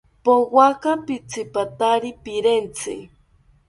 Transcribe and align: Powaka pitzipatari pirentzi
Powaka 0.23 0.91
pitzipatari 1.05 2.09
pirentzi 2.23 2.95